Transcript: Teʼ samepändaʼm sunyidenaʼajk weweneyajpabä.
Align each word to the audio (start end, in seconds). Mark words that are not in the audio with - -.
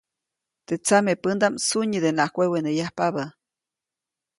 Teʼ 0.65 0.83
samepändaʼm 0.87 1.55
sunyidenaʼajk 1.67 2.35
weweneyajpabä. 2.39 3.23